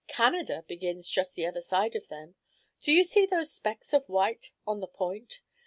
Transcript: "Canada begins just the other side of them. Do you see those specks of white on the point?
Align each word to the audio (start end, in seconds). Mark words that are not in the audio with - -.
"Canada 0.07 0.65
begins 0.67 1.07
just 1.07 1.35
the 1.35 1.45
other 1.45 1.61
side 1.61 1.95
of 1.95 2.07
them. 2.07 2.33
Do 2.81 2.91
you 2.91 3.03
see 3.03 3.27
those 3.27 3.53
specks 3.53 3.93
of 3.93 4.09
white 4.09 4.51
on 4.65 4.79
the 4.79 4.87
point? 4.87 5.41